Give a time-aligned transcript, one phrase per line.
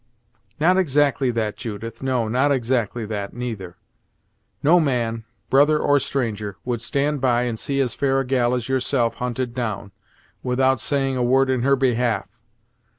[0.59, 3.77] "Not exactly that, Judith; no, not exactly that, neither!
[4.63, 8.67] No man, brother or stranger, would stand by and see as fair a gal as
[8.67, 9.91] yourself hunted down,
[10.41, 12.27] without saying a word in her behalf.